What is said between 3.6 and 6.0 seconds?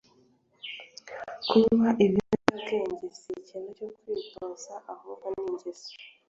cyo kwitoza ahubwo ni ingeso